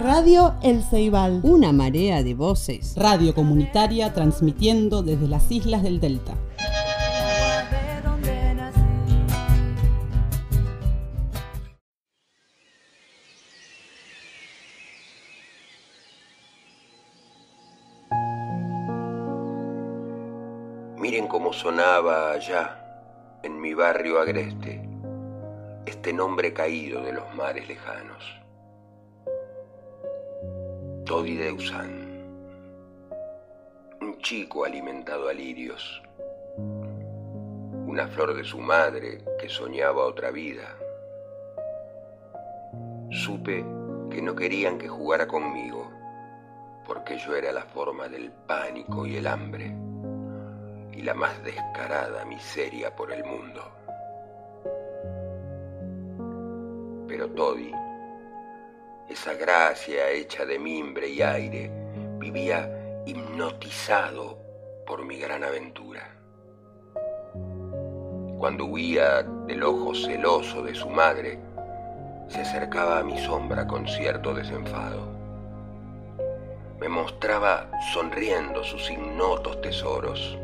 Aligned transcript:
Radio 0.00 0.54
El 0.60 0.82
Ceibal. 0.82 1.38
Una 1.44 1.70
marea 1.70 2.24
de 2.24 2.34
voces. 2.34 2.94
Radio 2.96 3.32
comunitaria 3.32 4.12
transmitiendo 4.12 5.02
desde 5.02 5.28
las 5.28 5.48
islas 5.52 5.84
del 5.84 6.00
Delta. 6.00 6.34
Miren 20.98 21.28
cómo 21.28 21.52
sonaba 21.52 22.32
allá, 22.32 23.38
en 23.44 23.60
mi 23.60 23.74
barrio 23.74 24.20
agreste, 24.20 24.88
este 25.86 26.12
nombre 26.12 26.52
caído 26.52 27.02
de 27.02 27.12
los 27.12 27.32
mares 27.36 27.68
lejanos. 27.68 28.43
Todi 31.04 31.36
de 31.36 31.52
Usán, 31.52 31.90
un 34.00 34.18
chico 34.22 34.64
alimentado 34.64 35.28
a 35.28 35.34
lirios, 35.34 36.02
una 37.86 38.08
flor 38.08 38.34
de 38.34 38.42
su 38.42 38.58
madre 38.58 39.18
que 39.38 39.50
soñaba 39.50 40.06
otra 40.06 40.30
vida. 40.30 40.74
Supe 43.10 43.62
que 44.10 44.22
no 44.22 44.34
querían 44.34 44.78
que 44.78 44.88
jugara 44.88 45.28
conmigo, 45.28 45.90
porque 46.86 47.18
yo 47.18 47.36
era 47.36 47.52
la 47.52 47.64
forma 47.64 48.08
del 48.08 48.32
pánico 48.46 49.04
y 49.04 49.16
el 49.16 49.26
hambre 49.26 49.76
y 50.90 51.02
la 51.02 51.12
más 51.12 51.44
descarada 51.44 52.24
miseria 52.24 52.96
por 52.96 53.12
el 53.12 53.22
mundo. 53.24 53.62
Pero 57.06 57.28
Todi, 57.28 57.72
esa 59.08 59.34
gracia 59.34 60.10
hecha 60.10 60.44
de 60.44 60.58
mimbre 60.58 61.08
y 61.08 61.22
aire, 61.22 61.70
vivía 62.18 63.02
hipnotizado 63.06 64.38
por 64.86 65.04
mi 65.04 65.18
gran 65.18 65.44
aventura. 65.44 66.10
Cuando 68.38 68.66
huía 68.66 69.22
del 69.46 69.62
ojo 69.62 69.94
celoso 69.94 70.62
de 70.62 70.74
su 70.74 70.88
madre, 70.88 71.38
se 72.28 72.40
acercaba 72.40 72.98
a 72.98 73.04
mi 73.04 73.18
sombra 73.18 73.66
con 73.66 73.86
cierto 73.86 74.34
desenfado. 74.34 75.12
Me 76.78 76.88
mostraba 76.88 77.70
sonriendo 77.92 78.64
sus 78.64 78.90
ignotos 78.90 79.60
tesoros 79.60 80.38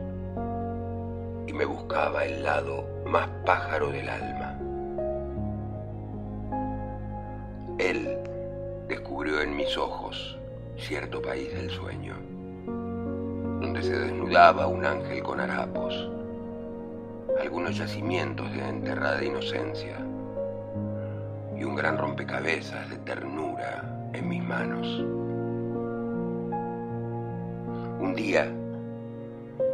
y 1.47 1.52
me 1.52 1.64
buscaba 1.64 2.24
el 2.24 2.42
lado 2.42 2.86
más 3.06 3.28
pájaro 3.45 3.91
del 3.91 4.08
alma. 4.08 4.58
Él 7.78 8.09
mis 9.61 9.77
ojos 9.77 10.39
cierto 10.78 11.20
país 11.20 11.53
del 11.53 11.69
sueño, 11.69 12.14
donde 12.64 13.83
se 13.83 13.92
desnudaba 13.92 14.67
un 14.67 14.86
ángel 14.86 15.22
con 15.22 15.39
harapos, 15.39 16.11
algunos 17.39 17.77
yacimientos 17.77 18.50
de 18.55 18.67
enterrada 18.67 19.22
inocencia 19.22 19.98
y 21.58 21.62
un 21.62 21.77
gran 21.77 21.98
rompecabezas 21.98 22.89
de 22.89 22.97
ternura 23.00 24.11
en 24.14 24.28
mis 24.30 24.42
manos. 24.42 24.86
Un 28.00 28.14
día, 28.17 28.50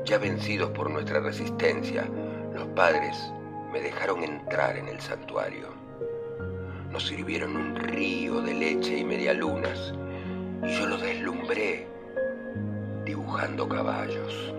ya 0.04 0.18
vencidos 0.18 0.70
por 0.70 0.90
nuestra 0.90 1.20
resistencia, 1.20 2.08
los 2.52 2.66
padres 2.74 3.32
me 3.72 3.80
dejaron 3.80 4.24
entrar 4.24 4.76
en 4.76 4.88
el 4.88 5.00
santuario. 5.00 5.68
Nos 6.96 7.08
sirvieron 7.08 7.54
un 7.54 7.76
río 7.76 8.40
de 8.40 8.54
leche 8.54 8.96
y 8.96 9.04
medialunas 9.04 9.92
y 10.64 10.78
yo 10.78 10.86
lo 10.86 10.96
deslumbré 10.96 11.86
dibujando 13.04 13.68
caballos. 13.68 14.54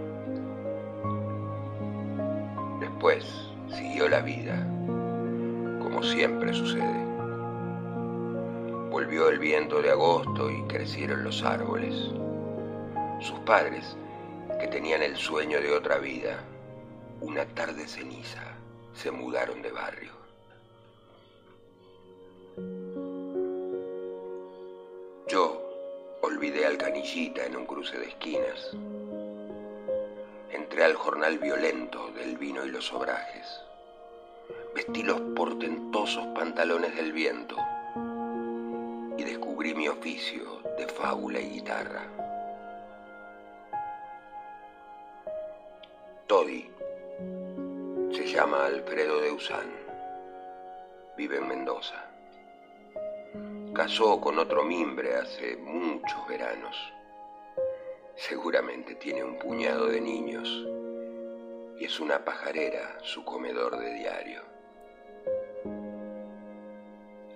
Después 2.79 3.25
siguió 3.75 4.07
la 4.07 4.21
vida, 4.21 4.55
como 5.81 6.03
siempre 6.03 6.53
sucede. 6.53 7.05
Volvió 8.91 9.29
el 9.29 9.39
viento 9.39 9.81
de 9.81 9.89
agosto 9.89 10.51
y 10.51 10.61
crecieron 10.67 11.23
los 11.23 11.41
árboles. 11.41 11.95
Sus 13.19 13.39
padres 13.47 13.97
que 14.59 14.67
tenían 14.67 15.01
el 15.01 15.15
sueño 15.15 15.59
de 15.59 15.73
otra 15.73 15.97
vida, 15.97 16.37
una 17.19 17.47
tarde 17.47 17.87
ceniza, 17.87 18.43
se 18.93 19.09
mudaron 19.09 19.63
de 19.63 19.71
barrio. 19.71 20.26
Yo 25.27 25.61
olvidé 26.21 26.65
al 26.65 26.77
canillita 26.77 27.45
en 27.45 27.57
un 27.57 27.65
cruce 27.65 27.99
de 27.99 28.07
esquinas. 28.07 28.71
Entré 30.51 30.85
al 30.85 30.93
jornal 30.93 31.37
violento 31.37 32.11
del 32.11 32.37
vino 32.37 32.63
y 32.63 32.69
los 32.69 32.93
obrajes. 32.93 33.45
Vestí 34.73 35.03
los 35.03 35.19
portentosos 35.35 36.25
pantalones 36.27 36.95
del 36.95 37.11
viento 37.11 37.57
y 39.17 39.23
descubrí 39.25 39.73
mi 39.73 39.89
oficio 39.89 40.61
de 40.77 40.87
fábula 40.87 41.41
y 41.41 41.49
guitarra. 41.49 42.05
Todi 46.27 46.69
se 48.13 48.27
llama 48.27 48.65
Alfredo 48.65 49.19
de 49.19 49.31
Usán. 49.33 49.69
Vive 51.17 51.37
en 51.37 51.49
Mendoza. 51.49 52.06
Casó 53.77 54.19
con 54.19 54.39
otro 54.39 54.63
mimbre 54.63 55.17
hace 55.17 55.55
muchos 55.55 56.27
veranos. 56.27 56.75
Seguramente 58.15 58.95
tiene 58.95 59.23
un 59.23 59.37
puñado 59.37 59.85
de 59.85 60.01
niños 60.01 60.49
y 61.77 61.85
es 61.85 61.99
una 61.99 62.25
pajarera 62.25 62.97
su 63.03 63.23
comedor 63.23 63.77
de 63.77 63.93
diario. 63.93 64.41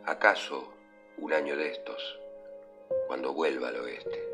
¿Acaso 0.04 0.74
un 1.20 1.32
año 1.32 1.56
de 1.56 1.74
estos, 1.74 2.20
cuando 3.06 3.34
vuelva 3.34 3.68
al 3.68 3.76
oeste, 3.76 4.28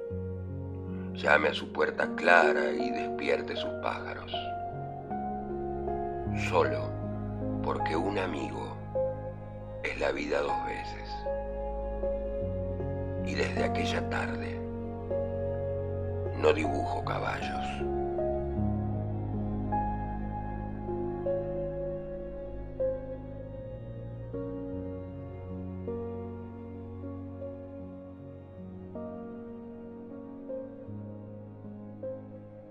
llame 1.12 1.50
a 1.50 1.54
su 1.54 1.74
puerta 1.74 2.16
clara 2.16 2.72
y 2.72 2.90
despierte 2.90 3.54
sus 3.58 3.74
pájaros? 3.84 4.32
Solo 6.50 6.90
porque 7.62 7.98
un 7.98 8.18
amigo 8.18 8.78
es 9.84 10.00
la 10.00 10.14
vida 10.14 10.40
dos 10.40 10.66
veces. 10.66 11.37
Desde 13.38 13.66
aquella 13.66 14.10
tarde 14.10 14.60
no 16.42 16.52
dibujo 16.52 17.06
caballos. 17.06 18.07